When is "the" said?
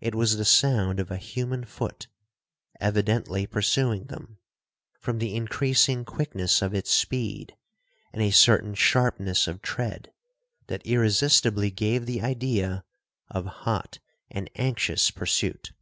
0.38-0.46, 5.18-5.34, 12.06-12.22